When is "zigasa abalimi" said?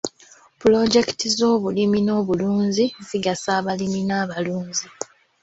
3.07-4.01